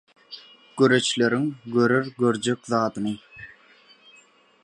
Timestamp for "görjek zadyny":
2.23-3.15